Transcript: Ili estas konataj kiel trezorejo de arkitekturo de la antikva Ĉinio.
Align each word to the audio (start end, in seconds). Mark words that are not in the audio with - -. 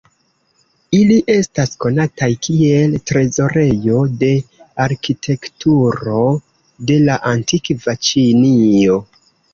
Ili 0.99 1.15
estas 1.33 1.73
konataj 1.83 2.29
kiel 2.47 2.95
trezorejo 3.11 3.99
de 4.23 4.31
arkitekturo 4.87 6.25
de 6.91 6.99
la 7.05 7.19
antikva 7.35 7.97
Ĉinio. 8.09 8.99